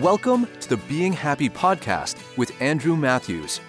Welcome 0.00 0.48
to 0.60 0.68
the 0.70 0.78
Being 0.88 1.12
Happy 1.12 1.50
podcast 1.50 2.16
with 2.38 2.58
Andrew 2.62 2.96
Matthews. 2.96 3.60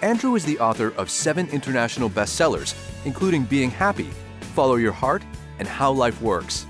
Andrew 0.00 0.36
is 0.36 0.44
the 0.44 0.60
author 0.60 0.94
of 0.96 1.10
seven 1.10 1.48
international 1.48 2.08
bestsellers, 2.08 2.72
including 3.04 3.46
Being 3.46 3.68
Happy, 3.68 4.10
Follow 4.54 4.76
Your 4.76 4.92
Heart, 4.92 5.24
and 5.58 5.66
How 5.66 5.90
Life 5.90 6.22
Works. 6.22 6.66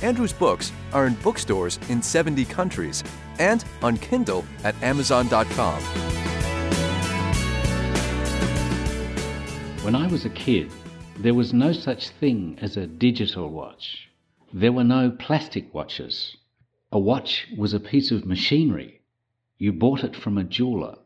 Andrew's 0.00 0.32
books 0.32 0.72
are 0.92 1.06
in 1.06 1.14
bookstores 1.14 1.78
in 1.90 2.02
70 2.02 2.44
countries 2.46 3.04
and 3.38 3.64
on 3.84 3.96
Kindle 3.98 4.44
at 4.64 4.74
Amazon.com. 4.82 5.80
When 9.84 9.94
I 9.94 10.08
was 10.08 10.24
a 10.24 10.30
kid, 10.30 10.72
there 11.20 11.34
was 11.34 11.52
no 11.52 11.72
such 11.72 12.08
thing 12.08 12.58
as 12.60 12.76
a 12.76 12.88
digital 12.88 13.48
watch. 13.48 14.08
There 14.52 14.72
were 14.72 14.82
no 14.82 15.12
plastic 15.12 15.72
watches. 15.72 16.36
A 16.94 16.98
watch 16.98 17.48
was 17.56 17.72
a 17.72 17.80
piece 17.80 18.10
of 18.10 18.26
machinery. 18.26 19.00
You 19.56 19.72
bought 19.72 20.04
it 20.04 20.14
from 20.14 20.36
a 20.36 20.44
jeweler, 20.44 20.98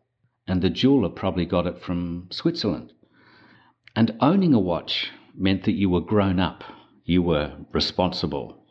and 0.44 0.60
the 0.60 0.68
jeweler 0.68 1.08
probably 1.08 1.44
got 1.44 1.64
it 1.64 1.78
from 1.78 2.26
Switzerland. 2.32 2.92
And 3.94 4.16
owning 4.20 4.52
a 4.52 4.58
watch 4.58 5.12
meant 5.32 5.62
that 5.62 5.76
you 5.76 5.88
were 5.88 6.00
grown 6.00 6.40
up, 6.40 6.64
you 7.04 7.22
were 7.22 7.52
responsible. 7.72 8.66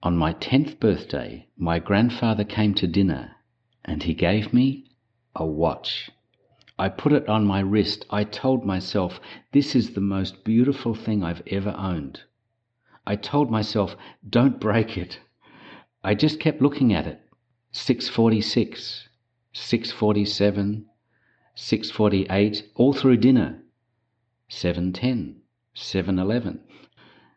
On 0.00 0.16
my 0.16 0.32
10th 0.34 0.78
birthday, 0.78 1.48
my 1.56 1.80
grandfather 1.80 2.44
came 2.44 2.72
to 2.74 2.86
dinner 2.86 3.32
and 3.84 4.04
he 4.04 4.14
gave 4.14 4.54
me 4.54 4.92
a 5.34 5.44
watch. 5.44 6.08
I 6.78 6.88
put 6.88 7.12
it 7.12 7.28
on 7.28 7.46
my 7.46 7.58
wrist. 7.58 8.06
I 8.10 8.22
told 8.22 8.64
myself, 8.64 9.18
this 9.50 9.74
is 9.74 9.94
the 9.94 10.00
most 10.00 10.44
beautiful 10.44 10.94
thing 10.94 11.24
I've 11.24 11.42
ever 11.48 11.74
owned. 11.76 12.20
I 13.04 13.16
told 13.16 13.50
myself, 13.50 13.96
don't 14.28 14.60
break 14.60 14.96
it. 14.96 15.18
I 16.06 16.14
just 16.14 16.38
kept 16.38 16.60
looking 16.60 16.92
at 16.92 17.06
it. 17.06 17.18
646, 17.72 19.08
647, 19.54 20.84
648, 21.54 22.68
all 22.74 22.92
through 22.92 23.16
dinner. 23.16 23.62
710, 24.50 25.40
711, 25.72 26.60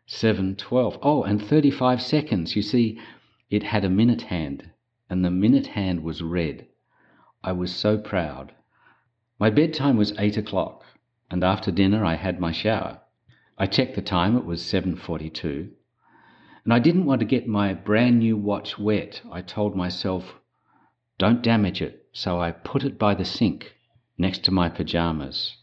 712. 0.06 0.98
Oh, 1.00 1.22
and 1.22 1.42
35 1.42 2.02
seconds. 2.02 2.54
You 2.54 2.60
see, 2.60 3.00
it 3.48 3.62
had 3.62 3.86
a 3.86 3.88
minute 3.88 4.22
hand, 4.22 4.70
and 5.08 5.24
the 5.24 5.30
minute 5.30 5.68
hand 5.68 6.02
was 6.02 6.20
red. 6.22 6.66
I 7.42 7.52
was 7.52 7.74
so 7.74 7.96
proud. 7.96 8.52
My 9.40 9.48
bedtime 9.48 9.96
was 9.96 10.12
8 10.18 10.36
o'clock, 10.36 10.84
and 11.30 11.42
after 11.42 11.70
dinner 11.70 12.04
I 12.04 12.16
had 12.16 12.38
my 12.38 12.52
shower. 12.52 13.00
I 13.56 13.66
checked 13.66 13.94
the 13.94 14.02
time, 14.02 14.36
it 14.36 14.44
was 14.44 14.60
7.42, 14.60 15.70
and 16.68 16.74
I 16.74 16.80
didn't 16.80 17.06
want 17.06 17.20
to 17.20 17.24
get 17.24 17.48
my 17.48 17.72
brand 17.72 18.18
new 18.18 18.36
watch 18.36 18.78
wet. 18.78 19.22
I 19.32 19.40
told 19.40 19.74
myself, 19.74 20.34
don't 21.16 21.40
damage 21.40 21.80
it, 21.80 22.04
so 22.12 22.38
I 22.38 22.50
put 22.50 22.84
it 22.84 22.98
by 22.98 23.14
the 23.14 23.24
sink 23.24 23.74
next 24.18 24.44
to 24.44 24.50
my 24.50 24.68
pajamas. 24.68 25.56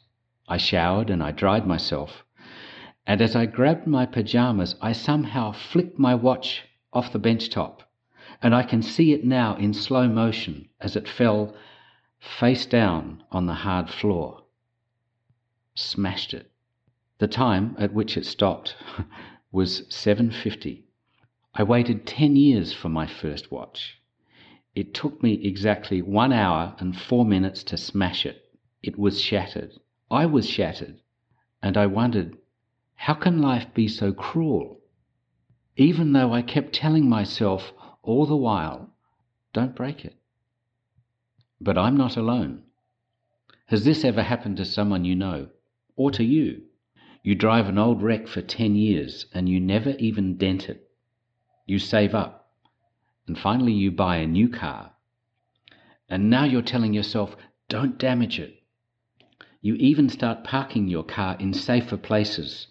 I 0.47 0.58
showered 0.58 1.12
and 1.12 1.22
I 1.22 1.30
dried 1.30 1.67
myself, 1.67 2.23
and 3.06 3.22
as 3.22 3.36
I 3.36 3.45
grabbed 3.45 3.86
my 3.86 4.08
pajamas, 4.08 4.73
I 4.81 4.94
somehow 4.94 5.52
flicked 5.52 6.00
my 6.00 6.16
watch 6.16 6.64
off 6.92 7.14
the 7.14 7.19
bench 7.19 7.52
top, 7.52 7.84
and 8.42 8.56
I 8.56 8.64
can 8.64 8.81
see 8.81 9.14
it 9.14 9.23
now 9.23 9.56
in 9.58 9.75
slow 9.75 10.08
motion 10.08 10.69
as 10.81 10.95
it 10.95 11.08
fell 11.08 11.56
face 12.17 12.66
down 12.66 13.23
on 13.31 13.45
the 13.45 13.53
hard 13.53 13.92
floor. 13.92 14.42
Smashed 15.75 16.34
it. 16.34 16.52
The 17.19 17.28
time 17.28 17.75
at 17.78 17.94
which 17.94 18.17
it 18.17 18.25
stopped 18.25 18.75
was 19.52 19.84
7:50. 19.90 20.84
I 21.58 21.64
waited 21.64 22.06
10 22.06 22.36
years 22.36 22.73
for 22.73 22.89
my 22.89 23.08
first 23.08 23.50
watch. 23.50 23.98
It 24.75 24.94
took 24.94 25.23
me 25.23 25.36
exactly 25.36 26.02
1 26.02 26.34
hour 26.34 26.75
and 26.80 27.00
4 27.00 27.24
minutes 27.24 27.63
to 27.66 27.78
smash 27.78 28.25
it. 28.25 28.53
It 28.84 29.00
was 29.00 29.22
shattered. 29.22 29.72
I 30.12 30.25
was 30.25 30.50
shattered. 30.50 31.00
And 31.63 31.78
I 31.78 31.85
wondered, 31.85 32.38
how 32.96 33.13
can 33.13 33.41
life 33.41 33.74
be 33.74 33.88
so 33.88 34.12
cruel? 34.12 34.81
Even 35.78 36.12
though 36.12 36.34
I 36.34 36.41
kept 36.41 36.74
telling 36.74 37.07
myself 37.07 37.72
all 38.03 38.25
the 38.25 38.35
while, 38.35 38.90
don't 39.53 39.75
break 39.75 40.03
it. 40.03 40.16
But 41.62 41.78
I'm 41.78 41.96
not 41.96 42.18
alone. 42.18 42.63
Has 43.68 43.85
this 43.85 44.03
ever 44.03 44.24
happened 44.24 44.57
to 44.57 44.66
someone 44.66 45.06
you 45.06 45.16
know? 45.16 45.47
Or 45.96 46.12
to 46.12 46.24
you? 46.24 46.63
You 47.24 47.34
drive 47.34 47.69
an 47.69 47.78
old 47.78 48.03
wreck 48.03 48.28
for 48.28 48.41
10 48.41 48.75
years 48.75 49.25
and 49.34 49.47
you 49.47 49.62
never 49.62 49.91
even 49.91 50.35
dent 50.35 50.68
it. 50.68 50.84
You 51.66 51.80
save 51.80 52.14
up. 52.14 52.52
And 53.28 53.38
finally 53.38 53.74
you 53.74 53.92
buy 53.92 54.18
a 54.18 54.28
new 54.28 54.50
car. 54.50 54.92
And 56.08 56.30
now 56.30 56.44
you're 56.44 56.62
telling 56.62 56.94
yourself, 56.94 57.36
don't 57.70 57.98
damage 57.98 58.40
it. 58.40 58.62
You 59.62 59.74
even 59.75 60.09
start 60.09 60.44
parking 60.44 60.88
your 60.88 61.04
car 61.04 61.36
in 61.40 61.54
safer 61.54 61.98
places. 61.98 62.68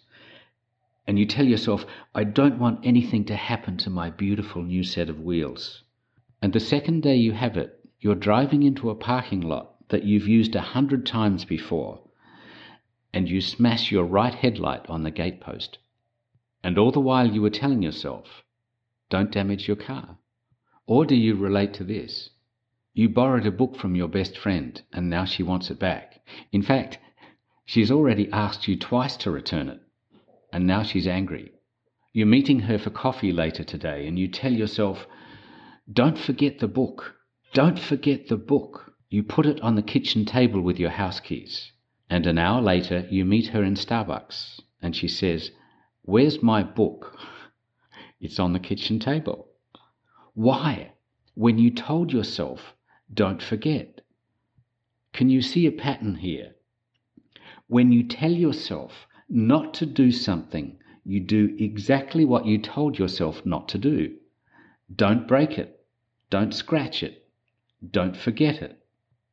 And 1.05 1.19
you 1.19 1.25
tell 1.25 1.45
yourself, 1.45 1.85
I 2.13 2.23
don't 2.23 2.57
want 2.57 2.85
anything 2.85 3.25
to 3.25 3.35
happen 3.35 3.75
to 3.77 3.89
my 3.89 4.09
beautiful 4.09 4.63
new 4.63 4.83
set 4.83 5.09
of 5.09 5.19
wheels. 5.19 5.83
And 6.41 6.53
the 6.53 6.59
second 6.61 7.03
day 7.03 7.17
you 7.17 7.33
have 7.33 7.57
it, 7.57 7.85
you're 7.99 8.15
driving 8.15 8.63
into 8.63 8.89
a 8.89 8.95
parking 8.95 9.41
lot 9.41 9.75
that 9.89 10.03
you've 10.03 10.27
used 10.27 10.55
a 10.55 10.61
hundred 10.61 11.05
times 11.05 11.43
before, 11.43 11.99
and 13.13 13.27
you 13.27 13.41
smash 13.41 13.91
your 13.91 14.05
right 14.05 14.33
headlight 14.33 14.89
on 14.89 15.03
the 15.03 15.11
gatepost. 15.11 15.77
And 16.63 16.77
all 16.77 16.91
the 16.91 16.99
while 16.99 17.27
you 17.27 17.41
were 17.41 17.49
telling 17.49 17.81
yourself, 17.81 18.44
don't 19.09 19.31
damage 19.31 19.67
your 19.67 19.77
car. 19.77 20.17
Or 20.87 21.05
do 21.05 21.15
you 21.15 21.35
relate 21.35 21.73
to 21.75 21.83
this? 21.83 22.29
You 22.93 23.09
borrowed 23.09 23.45
a 23.45 23.51
book 23.51 23.75
from 23.75 23.95
your 23.95 24.07
best 24.07 24.37
friend, 24.37 24.81
and 24.93 25.09
now 25.09 25.25
she 25.25 25.43
wants 25.43 25.69
it 25.69 25.79
back. 25.79 26.21
In 26.51 26.61
fact, 26.61 26.97
she's 27.65 27.91
already 27.91 28.31
asked 28.31 28.67
you 28.67 28.77
twice 28.77 29.17
to 29.17 29.31
return 29.31 29.67
it, 29.69 29.81
and 30.53 30.65
now 30.65 30.83
she's 30.83 31.07
angry. 31.07 31.51
You're 32.13 32.27
meeting 32.27 32.61
her 32.61 32.77
for 32.77 32.91
coffee 32.91 33.33
later 33.33 33.63
today, 33.63 34.07
and 34.07 34.17
you 34.17 34.29
tell 34.29 34.53
yourself, 34.53 35.05
Don't 35.91 36.17
forget 36.17 36.59
the 36.59 36.67
book. 36.67 37.15
Don't 37.53 37.77
forget 37.77 38.27
the 38.27 38.37
book. 38.37 38.93
You 39.09 39.23
put 39.23 39.45
it 39.45 39.59
on 39.61 39.75
the 39.75 39.81
kitchen 39.81 40.23
table 40.23 40.61
with 40.61 40.79
your 40.79 40.91
house 40.91 41.19
keys. 41.19 41.71
And 42.09 42.25
an 42.25 42.37
hour 42.37 42.61
later, 42.61 43.05
you 43.09 43.25
meet 43.25 43.47
her 43.47 43.63
in 43.63 43.75
Starbucks, 43.75 44.61
and 44.81 44.95
she 44.95 45.07
says, 45.07 45.51
Where's 46.03 46.41
my 46.41 46.63
book? 46.63 47.17
It's 48.25 48.39
on 48.39 48.53
the 48.53 48.59
kitchen 48.59 48.97
table. 48.97 49.49
Why? 50.33 50.93
When 51.35 51.59
you 51.59 51.69
told 51.69 52.11
yourself, 52.11 52.73
don't 53.13 53.39
forget. 53.39 54.01
Can 55.13 55.29
you 55.29 55.43
see 55.43 55.67
a 55.67 55.71
pattern 55.71 56.15
here? 56.15 56.55
When 57.67 57.91
you 57.91 58.01
tell 58.01 58.31
yourself 58.31 59.05
not 59.29 59.75
to 59.75 59.85
do 59.85 60.11
something, 60.11 60.79
you 61.03 61.19
do 61.19 61.55
exactly 61.59 62.25
what 62.25 62.47
you 62.47 62.57
told 62.57 62.97
yourself 62.97 63.45
not 63.45 63.69
to 63.69 63.77
do. 63.77 64.15
Don't 64.95 65.27
break 65.27 65.59
it. 65.59 65.85
Don't 66.31 66.51
scratch 66.51 67.03
it. 67.03 67.27
Don't 67.91 68.17
forget 68.17 68.59
it. 68.59 68.79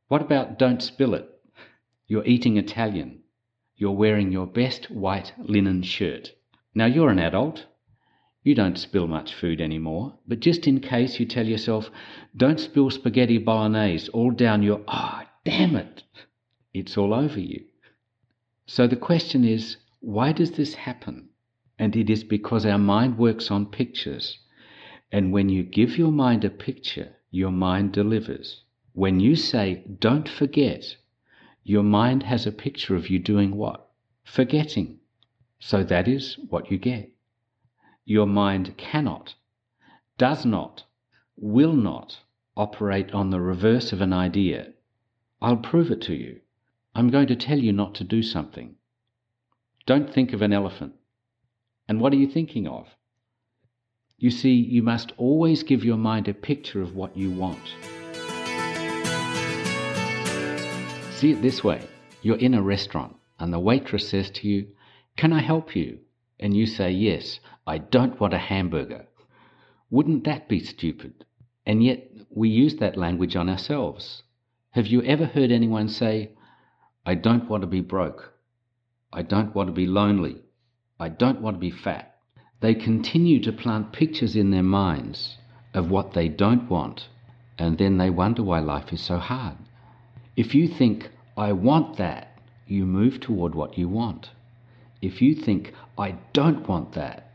What 0.07 0.21
about 0.21 0.59
don't 0.59 0.83
spill 0.83 1.15
it? 1.15 1.27
You're 2.05 2.25
eating 2.25 2.57
Italian. 2.57 3.23
You're 3.75 3.97
wearing 4.03 4.31
your 4.31 4.45
best 4.45 4.91
white 4.91 5.33
linen 5.39 5.81
shirt. 5.81 6.33
Now 6.75 6.85
you're 6.85 7.09
an 7.09 7.17
adult. 7.17 7.65
You 8.43 8.55
don't 8.55 8.77
spill 8.77 9.07
much 9.07 9.33
food 9.33 9.61
anymore, 9.61 10.17
but 10.27 10.41
just 10.41 10.67
in 10.67 10.81
case 10.81 11.17
you 11.17 11.25
tell 11.25 11.47
yourself, 11.47 11.89
don't 12.35 12.59
spill 12.59 12.89
spaghetti 12.89 13.37
bolognese 13.37 14.09
all 14.09 14.31
down 14.31 14.63
your, 14.63 14.81
ah, 14.85 15.23
oh, 15.23 15.29
damn 15.45 15.77
it, 15.77 16.03
it's 16.73 16.97
all 16.97 17.13
over 17.13 17.39
you. 17.39 17.63
So 18.65 18.85
the 18.85 18.97
question 18.97 19.45
is, 19.45 19.77
why 20.01 20.33
does 20.33 20.51
this 20.51 20.73
happen? 20.73 21.29
And 21.79 21.95
it 21.95 22.09
is 22.09 22.25
because 22.25 22.65
our 22.65 22.77
mind 22.77 23.17
works 23.17 23.49
on 23.49 23.67
pictures. 23.67 24.39
And 25.09 25.31
when 25.31 25.47
you 25.47 25.63
give 25.63 25.97
your 25.97 26.11
mind 26.11 26.43
a 26.43 26.49
picture, 26.49 27.15
your 27.31 27.51
mind 27.51 27.93
delivers. 27.93 28.61
When 28.91 29.21
you 29.21 29.37
say, 29.37 29.85
don't 29.99 30.27
forget, 30.27 30.97
your 31.63 31.83
mind 31.83 32.23
has 32.23 32.45
a 32.45 32.51
picture 32.51 32.95
of 32.95 33.09
you 33.09 33.19
doing 33.19 33.55
what? 33.55 33.89
Forgetting. 34.25 34.99
So 35.59 35.83
that 35.85 36.09
is 36.09 36.37
what 36.49 36.69
you 36.69 36.77
get. 36.77 37.12
Your 38.05 38.27
mind 38.27 38.75
cannot, 38.77 39.35
does 40.17 40.45
not, 40.45 40.83
will 41.37 41.73
not 41.73 42.19
operate 42.55 43.11
on 43.11 43.29
the 43.29 43.39
reverse 43.39 43.93
of 43.93 44.01
an 44.01 44.13
idea. 44.13 44.73
I'll 45.41 45.57
prove 45.57 45.89
it 45.91 46.01
to 46.03 46.13
you. 46.13 46.41
I'm 46.95 47.09
going 47.09 47.27
to 47.27 47.35
tell 47.35 47.57
you 47.57 47.71
not 47.71 47.95
to 47.95 48.03
do 48.03 48.21
something. 48.21 48.75
Don't 49.85 50.13
think 50.13 50.33
of 50.33 50.41
an 50.41 50.53
elephant. 50.53 50.93
And 51.87 51.99
what 51.99 52.13
are 52.13 52.17
you 52.17 52.27
thinking 52.27 52.67
of? 52.67 52.87
You 54.17 54.31
see, 54.31 54.53
you 54.53 54.83
must 54.83 55.11
always 55.17 55.63
give 55.63 55.83
your 55.83 55.97
mind 55.97 56.27
a 56.27 56.33
picture 56.33 56.81
of 56.81 56.95
what 56.95 57.17
you 57.17 57.31
want. 57.31 57.75
See 61.11 61.31
it 61.31 61.41
this 61.41 61.63
way 61.63 61.87
you're 62.21 62.37
in 62.37 62.53
a 62.53 62.61
restaurant, 62.61 63.17
and 63.39 63.51
the 63.51 63.59
waitress 63.59 64.07
says 64.07 64.29
to 64.29 64.47
you, 64.47 64.67
Can 65.17 65.33
I 65.33 65.41
help 65.41 65.75
you? 65.75 65.99
And 66.39 66.55
you 66.55 66.65
say, 66.65 66.91
Yes, 66.91 67.39
I 67.65 67.77
don't 67.77 68.19
want 68.19 68.33
a 68.33 68.37
hamburger. 68.37 69.05
Wouldn't 69.89 70.23
that 70.25 70.49
be 70.49 70.59
stupid? 70.59 71.25
And 71.65 71.83
yet 71.83 72.09
we 72.29 72.49
use 72.49 72.75
that 72.77 72.97
language 72.97 73.35
on 73.35 73.49
ourselves. 73.49 74.23
Have 74.71 74.87
you 74.87 75.01
ever 75.03 75.25
heard 75.25 75.51
anyone 75.51 75.87
say, 75.87 76.31
I 77.05 77.15
don't 77.15 77.49
want 77.49 77.61
to 77.61 77.67
be 77.67 77.81
broke. 77.81 78.33
I 79.11 79.21
don't 79.21 79.53
want 79.53 79.67
to 79.67 79.73
be 79.73 79.85
lonely. 79.85 80.41
I 80.99 81.09
don't 81.09 81.41
want 81.41 81.57
to 81.57 81.59
be 81.59 81.69
fat. 81.69 82.15
They 82.61 82.73
continue 82.73 83.41
to 83.43 83.51
plant 83.51 83.91
pictures 83.91 84.35
in 84.35 84.51
their 84.51 84.63
minds 84.63 85.37
of 85.73 85.89
what 85.89 86.13
they 86.13 86.29
don't 86.29 86.69
want, 86.69 87.09
and 87.57 87.77
then 87.77 87.97
they 87.97 88.09
wonder 88.09 88.41
why 88.41 88.59
life 88.59 88.93
is 88.93 89.01
so 89.01 89.17
hard. 89.17 89.57
If 90.37 90.55
you 90.55 90.67
think, 90.67 91.09
I 91.35 91.51
want 91.51 91.97
that, 91.97 92.39
you 92.67 92.85
move 92.85 93.19
toward 93.19 93.53
what 93.53 93.77
you 93.77 93.89
want. 93.89 94.29
If 95.01 95.21
you 95.21 95.35
think, 95.35 95.73
I 95.97 96.15
don't 96.31 96.67
want 96.67 96.93
that, 96.93 97.32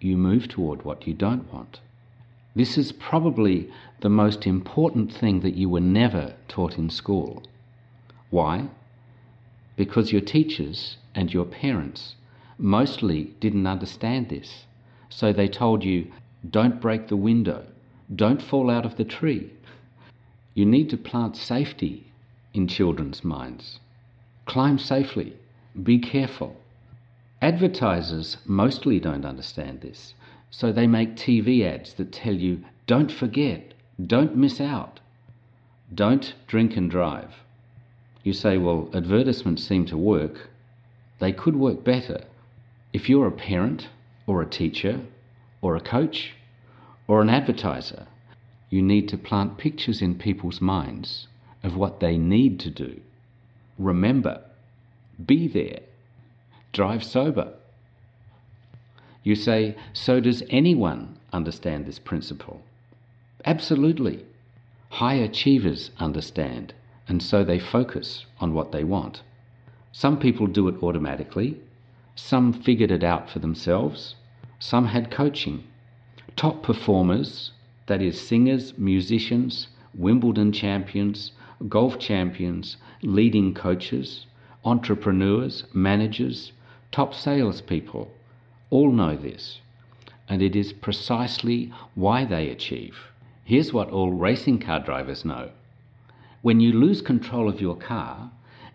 you 0.00 0.16
move 0.16 0.48
toward 0.48 0.84
what 0.84 1.06
you 1.06 1.14
don't 1.14 1.52
want. 1.52 1.80
This 2.54 2.76
is 2.76 2.92
probably 2.92 3.70
the 4.00 4.08
most 4.08 4.46
important 4.46 5.12
thing 5.12 5.40
that 5.40 5.54
you 5.54 5.68
were 5.68 5.80
never 5.80 6.34
taught 6.48 6.78
in 6.78 6.90
school. 6.90 7.42
Why? 8.30 8.68
Because 9.76 10.12
your 10.12 10.20
teachers 10.20 10.96
and 11.14 11.32
your 11.32 11.44
parents 11.44 12.16
mostly 12.58 13.34
didn't 13.40 13.66
understand 13.66 14.28
this. 14.28 14.64
So 15.08 15.32
they 15.32 15.48
told 15.48 15.84
you, 15.84 16.10
don't 16.48 16.80
break 16.80 17.08
the 17.08 17.16
window, 17.16 17.66
don't 18.14 18.42
fall 18.42 18.70
out 18.70 18.86
of 18.86 18.96
the 18.96 19.04
tree. 19.04 19.50
You 20.54 20.66
need 20.66 20.90
to 20.90 20.96
plant 20.96 21.36
safety 21.36 22.12
in 22.52 22.66
children's 22.66 23.22
minds. 23.22 23.78
Climb 24.46 24.78
safely, 24.78 25.36
be 25.80 25.98
careful. 25.98 26.56
Advertisers 27.42 28.36
mostly 28.44 29.00
don't 29.00 29.24
understand 29.24 29.80
this, 29.80 30.14
so 30.50 30.70
they 30.70 30.86
make 30.86 31.16
TV 31.16 31.64
ads 31.64 31.94
that 31.94 32.12
tell 32.12 32.34
you, 32.34 32.62
don't 32.86 33.10
forget, 33.10 33.72
don't 34.04 34.36
miss 34.36 34.60
out, 34.60 35.00
don't 35.94 36.34
drink 36.46 36.76
and 36.76 36.90
drive. 36.90 37.34
You 38.22 38.34
say, 38.34 38.58
well, 38.58 38.90
advertisements 38.92 39.64
seem 39.64 39.86
to 39.86 39.96
work. 39.96 40.50
They 41.18 41.32
could 41.32 41.56
work 41.56 41.82
better. 41.82 42.24
If 42.92 43.08
you're 43.08 43.26
a 43.26 43.32
parent 43.32 43.88
or 44.26 44.42
a 44.42 44.46
teacher 44.46 45.00
or 45.62 45.76
a 45.76 45.80
coach 45.80 46.34
or 47.08 47.22
an 47.22 47.30
advertiser, 47.30 48.06
you 48.68 48.82
need 48.82 49.08
to 49.08 49.16
plant 49.16 49.56
pictures 49.56 50.02
in 50.02 50.18
people's 50.18 50.60
minds 50.60 51.26
of 51.62 51.76
what 51.76 52.00
they 52.00 52.18
need 52.18 52.60
to 52.60 52.70
do. 52.70 53.00
Remember, 53.78 54.42
be 55.24 55.48
there, 55.48 55.80
drive 56.72 57.02
sober. 57.02 57.52
You 59.22 59.34
say, 59.34 59.76
so 59.92 60.20
does 60.20 60.42
anyone 60.50 61.18
understand 61.32 61.84
this 61.84 61.98
principle? 61.98 62.62
Absolutely. 63.44 64.24
High 64.90 65.14
achievers 65.14 65.90
understand, 65.98 66.74
and 67.08 67.22
so 67.22 67.44
they 67.44 67.58
focus 67.58 68.26
on 68.40 68.54
what 68.54 68.72
they 68.72 68.84
want. 68.84 69.22
Some 69.92 70.18
people 70.18 70.46
do 70.46 70.68
it 70.68 70.82
automatically, 70.82 71.60
some 72.14 72.52
figured 72.52 72.90
it 72.90 73.02
out 73.02 73.28
for 73.28 73.40
themselves, 73.40 74.14
some 74.58 74.86
had 74.86 75.10
coaching. 75.10 75.64
Top 76.36 76.62
performers, 76.62 77.52
that 77.86 78.00
is, 78.00 78.20
singers, 78.20 78.78
musicians, 78.78 79.68
Wimbledon 79.94 80.52
champions, 80.52 81.32
golf 81.68 81.98
champions, 81.98 82.76
leading 83.02 83.54
coaches, 83.54 84.26
entrepreneurs, 84.64 85.64
managers, 85.74 86.52
top 86.92 87.14
salespeople, 87.14 88.10
all 88.70 88.90
know 88.90 89.16
this, 89.16 89.60
and 90.28 90.42
it 90.42 90.56
is 90.56 90.72
precisely 90.72 91.72
why 91.94 92.24
they 92.24 92.48
achieve. 92.48 92.96
Here's 93.44 93.72
what 93.72 93.90
all 93.90 94.12
racing 94.12 94.60
car 94.60 94.80
drivers 94.80 95.24
know. 95.24 95.50
When 96.42 96.60
you 96.60 96.72
lose 96.72 97.02
control 97.02 97.48
of 97.48 97.60
your 97.60 97.76
car 97.76 98.30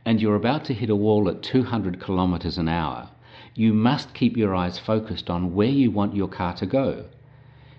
and 0.06 0.22
you're 0.22 0.36
about 0.36 0.66
to 0.66 0.74
hit 0.74 0.90
a 0.90 0.96
wall 0.96 1.30
at 1.30 1.42
200 1.42 2.04
kilometres 2.04 2.58
an 2.58 2.68
hour, 2.68 3.10
you 3.54 3.74
must 3.74 4.14
keep 4.14 4.36
your 4.38 4.54
eyes 4.54 4.78
focused 4.78 5.30
on 5.30 5.56
where 5.56 5.70
you 5.70 5.92
want 5.92 6.16
your 6.16 6.28
car 6.28 6.54
to 6.56 6.66
go. 6.66 7.06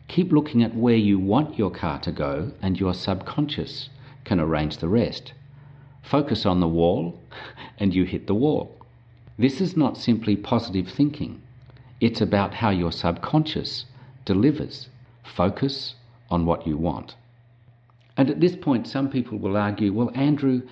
Keep 0.09 0.33
looking 0.33 0.63
at 0.63 0.75
where 0.75 0.97
you 0.97 1.19
want 1.19 1.59
your 1.59 1.71
car 1.71 1.99
to 2.01 2.13
go, 2.13 2.53
and 2.63 2.79
your 2.79 2.95
subconscious 2.95 3.91
can 4.25 4.41
arrange 4.41 4.79
the 4.79 4.89
rest. 4.89 5.33
Focus 6.03 6.47
on 6.47 6.61
the 6.61 6.69
wall, 6.69 7.21
and 7.79 7.95
you 7.95 8.05
hit 8.05 8.27
the 8.27 8.35
wall. 8.35 8.76
This 9.39 9.61
is 9.61 9.77
not 9.77 9.99
simply 9.99 10.37
positive 10.37 10.89
thinking, 10.89 11.43
it's 12.01 12.21
about 12.21 12.55
how 12.55 12.71
your 12.71 12.93
subconscious 12.93 13.85
delivers. 14.25 14.89
Focus 15.23 15.95
on 16.31 16.47
what 16.47 16.67
you 16.67 16.77
want. 16.77 17.17
And 18.17 18.31
at 18.31 18.41
this 18.41 18.57
point, 18.57 18.87
some 18.87 19.11
people 19.11 19.39
will 19.39 19.57
argue, 19.57 19.93
well, 19.93 20.11
Andrew, 20.15 20.63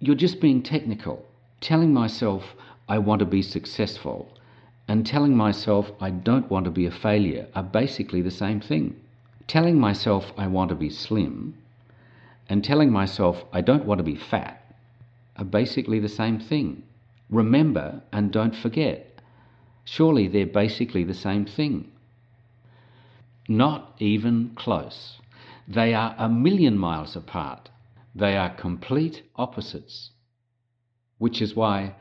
you're 0.00 0.14
just 0.14 0.40
being 0.40 0.62
technical. 0.62 1.24
Telling 1.60 1.92
myself 1.92 2.54
I 2.88 2.98
want 2.98 3.20
to 3.20 3.26
be 3.26 3.42
successful 3.42 4.28
and 4.88 5.04
telling 5.04 5.36
myself 5.36 5.90
I 6.00 6.10
don't 6.10 6.50
want 6.50 6.64
to 6.64 6.70
be 6.70 6.86
a 6.86 6.90
failure 6.90 7.48
are 7.54 7.62
basically 7.62 8.22
the 8.22 8.30
same 8.30 8.60
thing. 8.60 8.94
Telling 9.46 9.78
myself 9.78 10.32
I 10.36 10.46
want 10.46 10.68
to 10.70 10.76
be 10.76 10.90
slim 10.90 11.54
and 12.48 12.62
telling 12.62 12.92
myself 12.92 13.44
I 13.52 13.60
don't 13.60 13.84
want 13.84 13.98
to 13.98 14.04
be 14.04 14.16
fat 14.16 14.62
are 15.36 15.44
basically 15.44 15.98
the 15.98 16.08
same 16.08 16.38
thing. 16.38 16.82
Remember 17.30 18.02
and 18.12 18.32
don't 18.32 18.54
forget. 18.54 19.20
Surely 19.84 20.28
they're 20.28 20.46
basically 20.46 21.04
the 21.04 21.14
same 21.14 21.44
thing. 21.44 21.92
Not 23.48 23.94
even 23.98 24.52
close. 24.56 25.18
They 25.68 25.94
are 25.94 26.14
a 26.18 26.28
million 26.28 26.78
miles 26.78 27.16
apart. 27.16 27.70
They 28.14 28.36
are 28.36 28.54
complete 28.54 29.22
opposites. 29.36 30.10
Which 31.18 31.40
is 31.40 31.54
why 31.54 31.94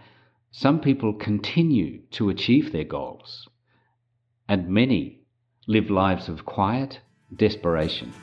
some 0.51 0.79
people 0.79 1.13
continue 1.13 2.01
to 2.11 2.29
achieve 2.29 2.71
their 2.71 2.85
goals, 2.85 3.47
and 4.47 4.69
many 4.69 5.19
live 5.67 5.89
lives 5.89 6.29
of 6.29 6.45
quiet 6.45 6.99
desperation. 7.35 8.13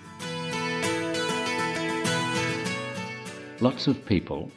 Lots 3.60 3.86
of 3.86 4.06
people, 4.06 4.50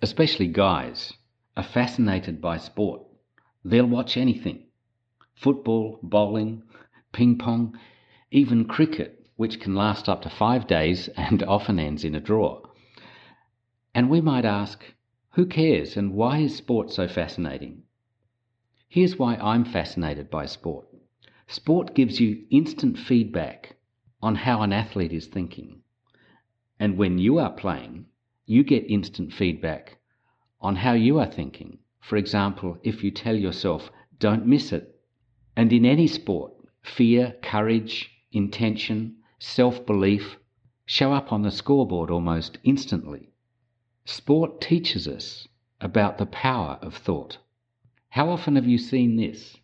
especially 0.00 0.46
guys, 0.46 1.12
are 1.56 1.62
fascinated 1.62 2.40
by 2.40 2.56
sport. 2.56 3.02
They'll 3.64 3.86
watch 3.86 4.16
anything 4.16 4.64
football, 5.34 5.98
bowling, 6.02 6.62
ping 7.12 7.38
pong, 7.38 7.78
even 8.30 8.64
cricket, 8.64 9.26
which 9.36 9.60
can 9.60 9.74
last 9.74 10.08
up 10.08 10.22
to 10.22 10.30
five 10.30 10.66
days 10.66 11.08
and 11.16 11.42
often 11.44 11.78
ends 11.78 12.04
in 12.04 12.14
a 12.14 12.20
draw. 12.20 12.60
And 13.94 14.10
we 14.10 14.20
might 14.20 14.44
ask, 14.44 14.82
who 15.30 15.46
cares 15.46 15.96
and 15.96 16.14
why 16.14 16.38
is 16.38 16.56
sport 16.56 16.90
so 16.90 17.06
fascinating? 17.06 17.82
Here's 18.88 19.18
why 19.18 19.36
I'm 19.36 19.64
fascinated 19.64 20.30
by 20.30 20.46
sport. 20.46 20.88
Sport 21.46 21.94
gives 21.94 22.20
you 22.20 22.44
instant 22.50 22.98
feedback 22.98 23.76
on 24.22 24.34
how 24.34 24.62
an 24.62 24.72
athlete 24.72 25.12
is 25.12 25.26
thinking. 25.26 25.82
And 26.80 26.96
when 26.96 27.18
you 27.18 27.38
are 27.38 27.52
playing, 27.52 28.06
you 28.46 28.64
get 28.64 28.90
instant 28.90 29.32
feedback 29.32 29.98
on 30.64 30.76
how 30.76 30.94
you 30.94 31.18
are 31.18 31.30
thinking. 31.30 31.78
For 32.00 32.16
example, 32.16 32.78
if 32.82 33.04
you 33.04 33.10
tell 33.10 33.36
yourself, 33.36 33.90
don't 34.18 34.46
miss 34.46 34.72
it. 34.72 34.98
And 35.54 35.70
in 35.72 35.84
any 35.84 36.06
sport, 36.06 36.52
fear, 36.82 37.36
courage, 37.42 38.10
intention, 38.32 39.16
self 39.38 39.84
belief 39.84 40.38
show 40.86 41.12
up 41.12 41.32
on 41.32 41.42
the 41.42 41.50
scoreboard 41.50 42.10
almost 42.10 42.56
instantly. 42.64 43.28
Sport 44.06 44.62
teaches 44.62 45.06
us 45.06 45.46
about 45.82 46.16
the 46.16 46.26
power 46.26 46.78
of 46.80 46.94
thought. 46.96 47.36
How 48.08 48.30
often 48.30 48.56
have 48.56 48.66
you 48.66 48.78
seen 48.78 49.16
this? 49.16 49.58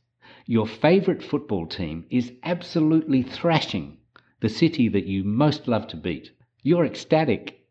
Your 0.45 0.66
favourite 0.66 1.23
football 1.23 1.66
team 1.66 2.04
is 2.11 2.33
absolutely 2.42 3.23
thrashing 3.23 3.97
the 4.40 4.49
city 4.50 4.88
that 4.88 5.07
you 5.07 5.25
most 5.25 5.66
love 5.66 5.87
to 5.88 5.97
beat. 5.97 6.30
You're 6.62 6.85
ecstatic. 6.85 7.66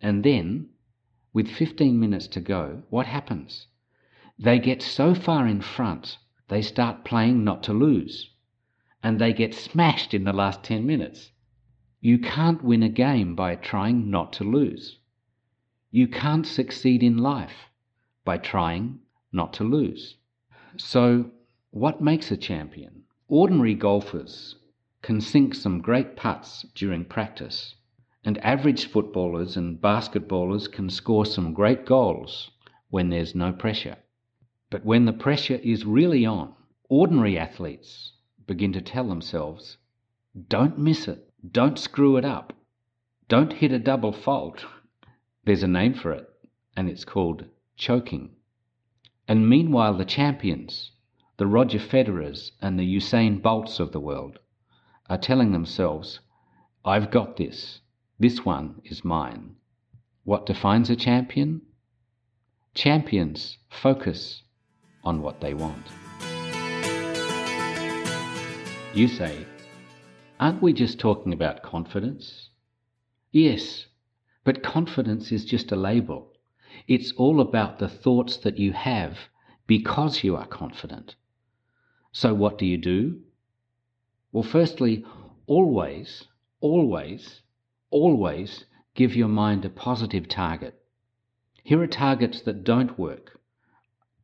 And 0.00 0.24
then, 0.24 0.70
with 1.36 1.50
15 1.50 2.00
minutes 2.00 2.28
to 2.28 2.40
go, 2.40 2.82
what 2.88 3.04
happens? 3.04 3.66
They 4.38 4.58
get 4.58 4.80
so 4.80 5.14
far 5.14 5.46
in 5.46 5.60
front, 5.60 6.16
they 6.48 6.62
start 6.62 7.04
playing 7.04 7.44
not 7.44 7.62
to 7.64 7.74
lose. 7.74 8.30
And 9.02 9.18
they 9.18 9.34
get 9.34 9.52
smashed 9.52 10.14
in 10.14 10.24
the 10.24 10.32
last 10.32 10.62
10 10.62 10.86
minutes. 10.86 11.32
You 12.00 12.18
can't 12.18 12.64
win 12.64 12.82
a 12.82 12.88
game 12.88 13.34
by 13.34 13.54
trying 13.54 14.10
not 14.10 14.32
to 14.38 14.44
lose. 14.44 14.96
You 15.90 16.08
can't 16.08 16.46
succeed 16.46 17.02
in 17.02 17.18
life 17.18 17.68
by 18.24 18.38
trying 18.38 19.00
not 19.30 19.52
to 19.58 19.64
lose. 19.64 20.16
So, 20.78 21.32
what 21.70 22.00
makes 22.00 22.30
a 22.30 22.38
champion? 22.38 23.02
Ordinary 23.28 23.74
golfers 23.74 24.54
can 25.02 25.20
sink 25.20 25.54
some 25.54 25.82
great 25.82 26.16
putts 26.16 26.62
during 26.74 27.04
practice, 27.04 27.74
and 28.26 28.36
average 28.44 28.86
footballers 28.86 29.56
and 29.56 29.80
basketballers 29.80 30.70
can 30.70 30.90
score 30.90 31.24
some 31.24 31.54
great 31.54 31.86
goals 31.86 32.50
when 32.90 33.08
there's 33.08 33.34
no 33.34 33.52
pressure. 33.52 33.96
But 34.68 34.84
when 34.84 35.04
the 35.04 35.12
pressure 35.12 35.60
is 35.62 35.86
really 35.86 36.26
on, 36.26 36.52
ordinary 36.88 37.38
athletes 37.38 38.12
begin 38.46 38.72
to 38.72 38.80
tell 38.82 39.08
themselves, 39.08 39.78
don't 40.48 40.76
miss 40.76 41.08
it, 41.08 41.30
Don't 41.52 41.78
screw 41.78 42.16
it 42.16 42.24
up. 42.24 42.52
Don't 43.28 43.52
hit 43.52 43.70
a 43.70 43.78
double 43.78 44.12
fault. 44.12 44.64
There's 45.44 45.62
a 45.62 45.68
name 45.68 45.94
for 45.94 46.10
it, 46.10 46.28
and 46.76 46.88
it's 46.88 47.04
called 47.04 47.44
choking. 47.76 48.30
And 49.28 49.48
meanwhile, 49.48 49.94
the 49.94 50.04
champions, 50.04 50.90
the 51.36 51.46
Roger 51.46 51.78
Federers 51.78 52.50
and 52.60 52.78
the 52.78 52.96
Usain 52.96 53.40
Bolts 53.40 53.78
of 53.78 53.92
the 53.92 54.00
world, 54.00 54.40
are 55.08 55.18
telling 55.18 55.52
themselves, 55.52 56.18
I've 56.84 57.12
got 57.12 57.36
this. 57.36 57.80
This 58.18 58.46
one 58.46 58.80
is 58.84 59.04
mine. 59.04 59.56
What 60.24 60.46
defines 60.46 60.88
a 60.88 60.96
champion? 60.96 61.60
Champions 62.74 63.58
focus 63.68 64.42
on 65.04 65.20
what 65.20 65.42
they 65.42 65.52
want. 65.52 65.86
You 68.94 69.08
say, 69.08 69.44
aren't 70.40 70.62
we 70.62 70.72
just 70.72 70.98
talking 70.98 71.34
about 71.34 71.62
confidence? 71.62 72.48
Yes, 73.32 73.86
but 74.44 74.62
confidence 74.62 75.30
is 75.30 75.44
just 75.44 75.70
a 75.70 75.76
label. 75.76 76.32
It's 76.88 77.12
all 77.12 77.38
about 77.38 77.78
the 77.78 77.88
thoughts 77.88 78.38
that 78.38 78.58
you 78.58 78.72
have 78.72 79.18
because 79.66 80.24
you 80.24 80.36
are 80.36 80.46
confident. 80.46 81.16
So, 82.12 82.32
what 82.32 82.56
do 82.56 82.64
you 82.64 82.78
do? 82.78 83.20
Well, 84.32 84.42
firstly, 84.42 85.04
always, 85.46 86.24
always, 86.60 87.42
always 87.90 88.64
give 88.94 89.14
your 89.14 89.28
mind 89.28 89.64
a 89.64 89.68
positive 89.68 90.28
target. 90.28 90.80
Here 91.62 91.80
are 91.82 91.86
targets 91.86 92.40
that 92.42 92.64
don't 92.64 92.98
work. 92.98 93.40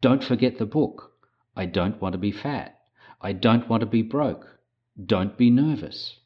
Don't 0.01 0.25
forget 0.25 0.59
the 0.59 0.67
book. 0.67 1.13
I 1.57 1.67
don't 1.67 2.01
want 2.01 2.13
to 2.13 2.19
be 2.19 2.33
fat. 2.33 2.79
I 3.21 3.33
don't 3.33 3.69
want 3.69 3.81
to 3.81 3.87
be 3.87 4.03
broke. 4.03 4.59
Don't 5.05 5.37
be 5.37 5.51
nervous. 5.51 6.19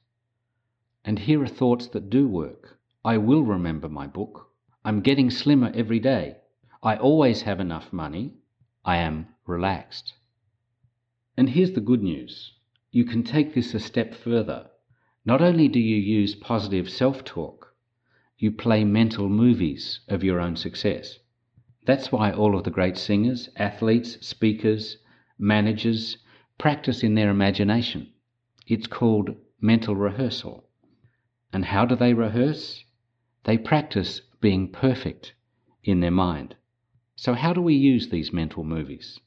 And 1.04 1.18
here 1.18 1.42
are 1.42 1.48
thoughts 1.48 1.86
that 1.88 2.10
do 2.10 2.26
work. 2.26 2.78
I 3.04 3.18
will 3.18 3.42
remember 3.42 3.88
my 3.88 4.06
book. 4.06 4.50
I'm 4.84 5.00
getting 5.00 5.30
slimmer 5.30 5.72
every 5.74 6.00
day. 6.00 6.38
I 6.82 6.96
always 6.96 7.42
have 7.42 7.60
enough 7.60 7.92
money. 7.92 8.34
I 8.84 8.96
am 8.96 9.28
relaxed. 9.46 10.14
And 11.36 11.50
here's 11.50 11.72
the 11.72 11.80
good 11.80 12.02
news 12.02 12.52
you 12.90 13.04
can 13.04 13.22
take 13.22 13.54
this 13.54 13.74
a 13.74 13.80
step 13.80 14.14
further. 14.14 14.70
Not 15.26 15.42
only 15.42 15.66
do 15.66 15.80
you 15.80 15.96
use 15.96 16.36
positive 16.36 16.88
self 16.88 17.24
talk, 17.24 17.74
you 18.38 18.52
play 18.52 18.84
mental 18.84 19.28
movies 19.28 19.98
of 20.06 20.22
your 20.22 20.38
own 20.38 20.54
success. 20.54 21.18
That's 21.84 22.12
why 22.12 22.30
all 22.30 22.56
of 22.56 22.62
the 22.62 22.70
great 22.70 22.96
singers, 22.96 23.48
athletes, 23.56 24.24
speakers, 24.24 24.98
managers 25.36 26.18
practice 26.58 27.02
in 27.02 27.16
their 27.16 27.28
imagination. 27.28 28.12
It's 28.68 28.86
called 28.86 29.34
mental 29.60 29.96
rehearsal. 29.96 30.68
And 31.52 31.64
how 31.64 31.84
do 31.86 31.96
they 31.96 32.14
rehearse? 32.14 32.84
They 33.42 33.58
practice 33.58 34.20
being 34.40 34.70
perfect 34.70 35.34
in 35.82 35.98
their 35.98 36.12
mind. 36.12 36.54
So, 37.16 37.34
how 37.34 37.52
do 37.52 37.60
we 37.60 37.74
use 37.74 38.10
these 38.10 38.32
mental 38.32 38.62
movies? 38.62 39.18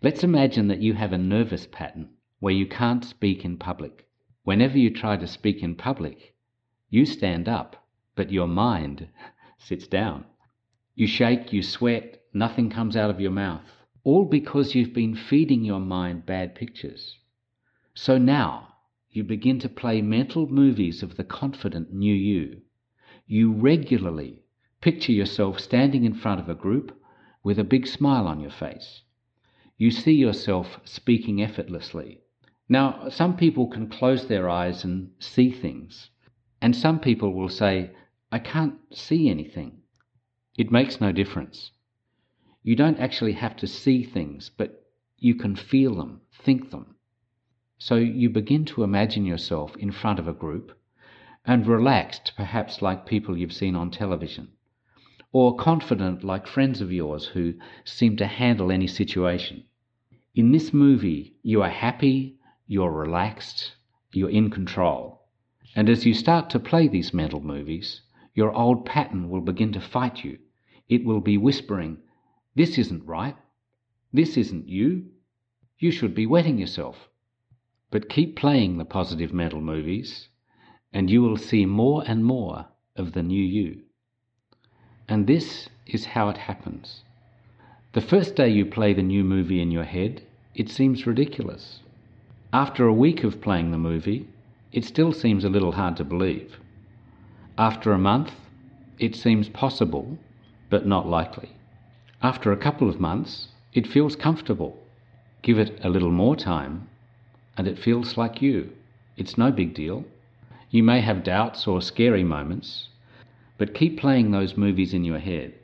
Let's 0.00 0.22
imagine 0.22 0.68
that 0.68 0.80
you 0.80 0.94
have 0.94 1.12
a 1.12 1.18
nervous 1.18 1.66
pattern 1.66 2.10
where 2.38 2.54
you 2.54 2.66
can't 2.66 3.04
speak 3.04 3.44
in 3.44 3.56
public. 3.56 4.06
Whenever 4.44 4.76
you 4.76 4.90
try 4.90 5.16
to 5.16 5.26
speak 5.26 5.62
in 5.62 5.74
public, 5.74 6.34
you 6.90 7.06
stand 7.06 7.48
up, 7.48 7.86
but 8.16 8.32
your 8.32 8.48
mind 8.48 9.08
sits 9.58 9.86
down. 9.86 10.24
You 10.94 11.06
shake, 11.06 11.52
you 11.52 11.62
sweat, 11.62 12.20
nothing 12.34 12.68
comes 12.68 12.96
out 12.96 13.10
of 13.10 13.20
your 13.20 13.30
mouth, 13.30 13.62
all 14.04 14.24
because 14.24 14.74
you've 14.74 14.92
been 14.92 15.14
feeding 15.14 15.64
your 15.64 15.80
mind 15.80 16.26
bad 16.26 16.54
pictures. 16.54 17.18
So 17.94 18.18
now 18.18 18.74
you 19.10 19.22
begin 19.22 19.58
to 19.60 19.68
play 19.68 20.02
mental 20.02 20.48
movies 20.48 21.02
of 21.02 21.16
the 21.16 21.24
confident 21.24 21.92
new 21.92 22.14
you. 22.14 22.62
You 23.26 23.52
regularly 23.52 24.42
picture 24.80 25.12
yourself 25.12 25.60
standing 25.60 26.04
in 26.04 26.14
front 26.14 26.40
of 26.40 26.48
a 26.48 26.54
group 26.54 26.98
with 27.44 27.58
a 27.58 27.64
big 27.64 27.86
smile 27.86 28.26
on 28.26 28.40
your 28.40 28.50
face. 28.50 29.02
You 29.76 29.90
see 29.90 30.14
yourself 30.14 30.80
speaking 30.84 31.40
effortlessly. 31.42 32.21
Now, 32.72 33.10
some 33.10 33.36
people 33.36 33.66
can 33.66 33.90
close 33.90 34.28
their 34.28 34.48
eyes 34.48 34.82
and 34.82 35.10
see 35.18 35.50
things, 35.50 36.08
and 36.62 36.74
some 36.74 37.00
people 37.00 37.34
will 37.34 37.50
say, 37.50 37.90
I 38.30 38.38
can't 38.38 38.76
see 38.90 39.28
anything. 39.28 39.82
It 40.56 40.72
makes 40.72 40.98
no 40.98 41.12
difference. 41.12 41.72
You 42.62 42.74
don't 42.74 42.98
actually 42.98 43.34
have 43.34 43.56
to 43.56 43.66
see 43.66 44.02
things, 44.02 44.50
but 44.56 44.86
you 45.18 45.34
can 45.34 45.54
feel 45.54 45.96
them, 45.96 46.22
think 46.32 46.70
them. 46.70 46.96
So 47.76 47.96
you 47.96 48.30
begin 48.30 48.64
to 48.64 48.84
imagine 48.84 49.26
yourself 49.26 49.76
in 49.76 49.92
front 49.92 50.18
of 50.18 50.26
a 50.26 50.32
group 50.32 50.72
and 51.44 51.66
relaxed, 51.66 52.32
perhaps 52.38 52.80
like 52.80 53.04
people 53.04 53.36
you've 53.36 53.52
seen 53.52 53.76
on 53.76 53.90
television, 53.90 54.48
or 55.30 55.56
confident 55.56 56.24
like 56.24 56.46
friends 56.46 56.80
of 56.80 56.90
yours 56.90 57.26
who 57.26 57.52
seem 57.84 58.16
to 58.16 58.26
handle 58.26 58.72
any 58.72 58.86
situation. 58.86 59.64
In 60.34 60.52
this 60.52 60.72
movie, 60.72 61.34
you 61.42 61.60
are 61.60 61.68
happy, 61.68 62.38
you're 62.72 62.90
relaxed, 62.90 63.72
you're 64.12 64.30
in 64.30 64.48
control. 64.48 65.20
And 65.76 65.90
as 65.90 66.06
you 66.06 66.14
start 66.14 66.48
to 66.50 66.58
play 66.58 66.88
these 66.88 67.12
mental 67.12 67.42
movies, 67.42 68.00
your 68.32 68.50
old 68.50 68.86
pattern 68.86 69.28
will 69.28 69.42
begin 69.42 69.74
to 69.74 69.80
fight 69.80 70.24
you. 70.24 70.38
It 70.88 71.04
will 71.04 71.20
be 71.20 71.36
whispering, 71.36 71.98
This 72.54 72.78
isn't 72.78 73.04
right. 73.04 73.36
This 74.10 74.38
isn't 74.38 74.70
you. 74.70 75.10
You 75.80 75.90
should 75.90 76.14
be 76.14 76.24
wetting 76.24 76.56
yourself. 76.56 77.10
But 77.90 78.08
keep 78.08 78.36
playing 78.36 78.78
the 78.78 78.86
positive 78.86 79.34
mental 79.34 79.60
movies, 79.60 80.28
and 80.94 81.10
you 81.10 81.20
will 81.20 81.36
see 81.36 81.66
more 81.66 82.02
and 82.06 82.24
more 82.24 82.68
of 82.96 83.12
the 83.12 83.22
new 83.22 83.44
you. 83.44 83.82
And 85.08 85.26
this 85.26 85.68
is 85.86 86.06
how 86.06 86.30
it 86.30 86.38
happens. 86.38 87.02
The 87.92 88.00
first 88.00 88.34
day 88.34 88.48
you 88.48 88.64
play 88.64 88.94
the 88.94 89.02
new 89.02 89.24
movie 89.24 89.60
in 89.60 89.70
your 89.70 89.84
head, 89.84 90.22
it 90.54 90.70
seems 90.70 91.06
ridiculous. 91.06 91.81
After 92.54 92.86
a 92.86 92.92
week 92.92 93.24
of 93.24 93.40
playing 93.40 93.70
the 93.70 93.78
movie, 93.78 94.28
it 94.72 94.84
still 94.84 95.14
seems 95.14 95.42
a 95.42 95.48
little 95.48 95.72
hard 95.72 95.96
to 95.96 96.04
believe. 96.04 96.58
After 97.56 97.92
a 97.92 97.98
month, 97.98 98.32
it 98.98 99.16
seems 99.16 99.48
possible, 99.48 100.18
but 100.68 100.84
not 100.84 101.08
likely. 101.08 101.52
After 102.22 102.52
a 102.52 102.58
couple 102.58 102.90
of 102.90 103.00
months, 103.00 103.48
it 103.72 103.86
feels 103.86 104.16
comfortable. 104.16 104.76
Give 105.40 105.58
it 105.58 105.80
a 105.82 105.88
little 105.88 106.10
more 106.10 106.36
time, 106.36 106.88
and 107.56 107.66
it 107.66 107.78
feels 107.78 108.18
like 108.18 108.42
you. 108.42 108.70
It's 109.16 109.38
no 109.38 109.50
big 109.50 109.72
deal. 109.72 110.04
You 110.68 110.82
may 110.82 111.00
have 111.00 111.24
doubts 111.24 111.66
or 111.66 111.80
scary 111.80 112.22
moments, 112.22 112.88
but 113.56 113.74
keep 113.74 113.98
playing 113.98 114.30
those 114.30 114.58
movies 114.58 114.92
in 114.92 115.04
your 115.04 115.20
head. 115.20 115.54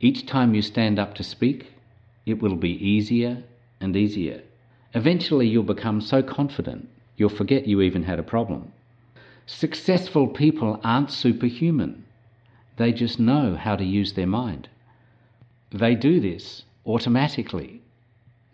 Each 0.00 0.24
time 0.24 0.54
you 0.54 0.62
stand 0.62 0.98
up 0.98 1.14
to 1.16 1.22
speak, 1.22 1.72
it 2.24 2.40
will 2.40 2.56
be 2.56 2.70
easier 2.70 3.42
and 3.82 3.94
easier. 3.94 4.42
Eventually, 4.94 5.48
you'll 5.48 5.62
become 5.62 6.00
so 6.00 6.22
confident 6.22 6.88
you'll 7.16 7.28
forget 7.28 7.66
you 7.66 7.80
even 7.80 8.02
had 8.02 8.18
a 8.18 8.22
problem. 8.22 8.72
Successful 9.46 10.28
people 10.28 10.80
aren't 10.82 11.10
superhuman, 11.10 12.04
they 12.76 12.92
just 12.92 13.20
know 13.20 13.54
how 13.54 13.76
to 13.76 13.84
use 13.84 14.14
their 14.14 14.26
mind. 14.26 14.68
They 15.70 15.94
do 15.94 16.20
this 16.20 16.64
automatically 16.86 17.82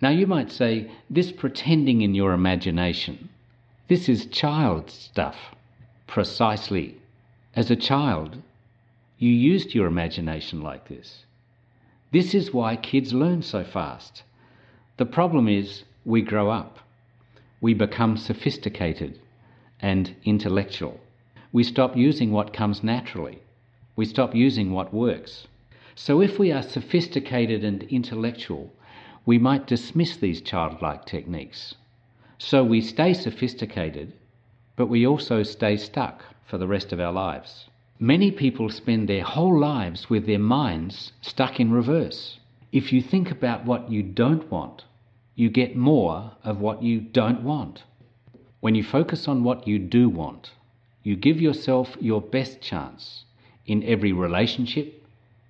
now 0.00 0.10
you 0.10 0.26
might 0.26 0.52
say, 0.52 0.90
this 1.10 1.32
pretending 1.32 2.02
in 2.02 2.14
your 2.14 2.32
imagination, 2.32 3.30
this 3.88 4.08
is 4.08 4.26
child 4.26 4.90
stuff. 4.90 5.36
Precisely. 6.06 6.96
As 7.54 7.70
a 7.70 7.76
child, 7.76 8.36
you 9.18 9.30
used 9.30 9.74
your 9.74 9.86
imagination 9.86 10.62
like 10.62 10.88
this. 10.88 11.24
This 12.12 12.34
is 12.34 12.54
why 12.54 12.76
kids 12.76 13.12
learn 13.12 13.42
so 13.42 13.64
fast. 13.64 14.22
The 14.96 15.06
problem 15.06 15.48
is 15.48 15.84
we 16.04 16.22
grow 16.22 16.50
up. 16.50 16.78
We 17.60 17.74
become 17.74 18.16
sophisticated 18.16 19.18
and 19.80 20.14
intellectual. 20.24 21.00
We 21.52 21.64
stop 21.64 21.96
using 21.96 22.32
what 22.32 22.52
comes 22.52 22.82
naturally. 22.82 23.38
We 23.96 24.04
stop 24.04 24.34
using 24.34 24.72
what 24.72 24.94
works. 24.94 25.48
So 25.94 26.20
if 26.20 26.38
we 26.38 26.52
are 26.52 26.62
sophisticated 26.62 27.64
and 27.64 27.82
intellectual, 27.84 28.70
we 29.26 29.38
might 29.38 29.66
dismiss 29.66 30.16
these 30.16 30.40
childlike 30.40 31.04
techniques. 31.04 31.74
So 32.38 32.62
we 32.62 32.80
stay 32.80 33.12
sophisticated, 33.14 34.12
but 34.76 34.86
we 34.86 35.06
also 35.06 35.42
stay 35.42 35.76
stuck 35.76 36.22
for 36.46 36.56
the 36.56 36.68
rest 36.68 36.92
of 36.92 37.00
our 37.00 37.12
lives. 37.12 37.68
Many 37.98 38.30
people 38.30 38.70
spend 38.70 39.08
their 39.08 39.24
whole 39.24 39.58
lives 39.58 40.08
with 40.08 40.26
their 40.26 40.38
minds 40.38 41.12
stuck 41.20 41.58
in 41.58 41.72
reverse. 41.72 42.38
If 42.70 42.92
you 42.92 43.02
think 43.02 43.30
about 43.30 43.64
what 43.64 43.90
you 43.90 44.04
don't 44.04 44.48
want, 44.50 44.84
you 45.38 45.48
get 45.48 45.76
more 45.76 46.32
of 46.42 46.58
what 46.58 46.82
you 46.82 47.00
don't 47.00 47.44
want. 47.44 47.84
When 48.58 48.74
you 48.74 48.82
focus 48.82 49.28
on 49.28 49.44
what 49.44 49.68
you 49.68 49.78
do 49.78 50.08
want, 50.08 50.50
you 51.04 51.14
give 51.14 51.40
yourself 51.40 51.96
your 52.00 52.20
best 52.20 52.60
chance 52.60 53.24
in 53.64 53.84
every 53.84 54.12
relationship, 54.12 55.00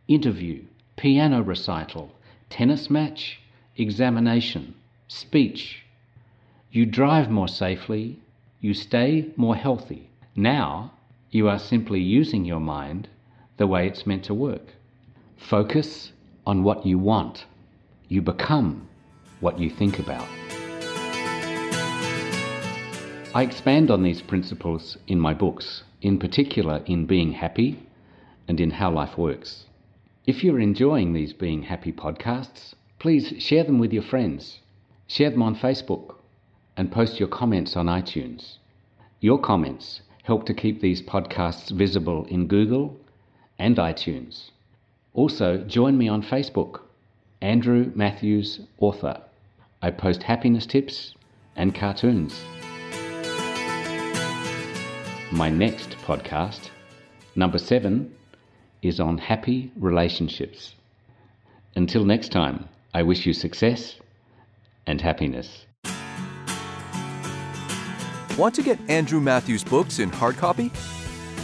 interview, 0.06 0.62
piano 0.96 1.42
recital, 1.42 2.12
tennis 2.50 2.90
match, 2.90 3.40
examination, 3.78 4.74
speech. 5.08 5.84
You 6.70 6.84
drive 6.84 7.30
more 7.30 7.48
safely, 7.48 8.18
you 8.60 8.74
stay 8.74 9.32
more 9.36 9.56
healthy. 9.56 10.10
Now 10.36 10.92
you 11.30 11.48
are 11.48 11.58
simply 11.58 12.00
using 12.00 12.44
your 12.44 12.60
mind 12.60 13.08
the 13.56 13.66
way 13.66 13.86
it's 13.86 14.06
meant 14.06 14.24
to 14.24 14.34
work. 14.34 14.74
Focus 15.38 16.12
on 16.46 16.62
what 16.62 16.84
you 16.84 16.98
want. 16.98 17.46
You 18.08 18.20
become 18.20 18.87
what 19.40 19.58
you 19.58 19.70
think 19.70 19.98
about. 19.98 20.26
I 23.34 23.42
expand 23.42 23.90
on 23.90 24.02
these 24.02 24.22
principles 24.22 24.96
in 25.06 25.20
my 25.20 25.34
books, 25.34 25.84
in 26.00 26.18
particular 26.18 26.82
in 26.86 27.06
Being 27.06 27.32
Happy 27.32 27.78
and 28.48 28.58
in 28.58 28.70
How 28.70 28.90
Life 28.90 29.18
Works. 29.18 29.66
If 30.26 30.42
you're 30.42 30.60
enjoying 30.60 31.12
these 31.12 31.32
Being 31.32 31.62
Happy 31.62 31.92
podcasts, 31.92 32.74
please 32.98 33.34
share 33.38 33.64
them 33.64 33.78
with 33.78 33.92
your 33.92 34.02
friends. 34.02 34.60
Share 35.06 35.30
them 35.30 35.42
on 35.42 35.54
Facebook 35.54 36.16
and 36.76 36.90
post 36.90 37.20
your 37.20 37.28
comments 37.28 37.76
on 37.76 37.86
iTunes. 37.86 38.56
Your 39.20 39.38
comments 39.38 40.00
help 40.24 40.44
to 40.46 40.54
keep 40.54 40.80
these 40.80 41.02
podcasts 41.02 41.70
visible 41.70 42.24
in 42.26 42.46
Google 42.46 42.96
and 43.58 43.76
iTunes. 43.76 44.50
Also, 45.14 45.58
join 45.58 45.96
me 45.96 46.08
on 46.08 46.22
Facebook, 46.22 46.80
Andrew 47.40 47.90
Matthews 47.94 48.60
Author. 48.78 49.22
I 49.80 49.90
post 49.90 50.22
happiness 50.22 50.66
tips 50.66 51.14
and 51.54 51.74
cartoons. 51.74 52.40
My 55.30 55.50
next 55.50 55.90
podcast, 56.04 56.70
number 57.36 57.58
seven, 57.58 58.12
is 58.82 58.98
on 58.98 59.18
happy 59.18 59.70
relationships. 59.76 60.74
Until 61.76 62.04
next 62.04 62.32
time, 62.32 62.68
I 62.92 63.02
wish 63.02 63.24
you 63.24 63.32
success 63.32 63.96
and 64.86 65.00
happiness. 65.00 65.66
Want 68.36 68.54
to 68.54 68.62
get 68.62 68.78
Andrew 68.88 69.20
Matthews 69.20 69.62
books 69.62 69.98
in 69.98 70.08
hard 70.08 70.36
copy? 70.36 70.72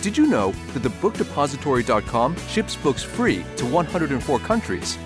Did 0.01 0.17
you 0.17 0.27
know 0.27 0.53
that 0.73 0.83
thebookdepository.com 0.83 2.37
ships 2.49 2.77
books 2.77 3.03
free 3.03 3.45
to 3.57 3.67
104 3.67 4.39
countries? 4.41 4.97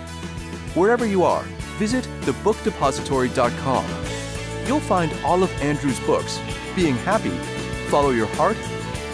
Wherever 0.75 1.05
you 1.05 1.23
are, 1.23 1.45
visit 1.79 2.03
thebookdepository.com. 2.21 3.85
You'll 4.67 4.79
find 4.81 5.11
all 5.23 5.41
of 5.41 5.51
Andrew's 5.63 5.99
books, 6.01 6.39
Being 6.75 6.95
Happy, 6.97 7.31
Follow 7.89 8.11
Your 8.11 8.27
Heart, 8.27 8.57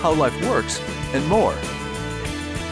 How 0.02 0.14
Life 0.14 0.36
Works, 0.50 0.82
and 1.14 1.26
more. 1.28 1.54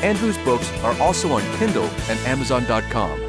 Andrew's 0.01 0.37
books 0.39 0.69
are 0.79 0.99
also 0.99 1.31
on 1.31 1.41
Kindle 1.57 1.89
and 2.09 2.19
Amazon.com. 2.27 3.22